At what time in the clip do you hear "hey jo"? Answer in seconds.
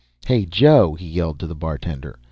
0.25-0.95